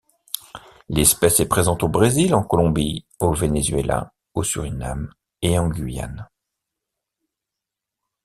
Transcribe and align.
L'espèce 0.89 1.39
est 1.41 1.47
présente 1.47 1.83
au 1.83 1.87
Brésil, 1.87 2.33
en 2.33 2.41
Colombie, 2.41 3.05
au 3.19 3.35
Venezuela, 3.35 4.13
au 4.33 4.41
Suriname 4.41 5.13
et 5.43 5.59
en 5.59 5.69
Guyane. 5.69 6.27